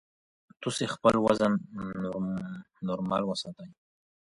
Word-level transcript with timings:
تاسو 0.61 0.83
خپل 0.95 1.15
وزن 1.25 1.53
نورمال 2.87 3.21
ساتئ. 3.41 3.69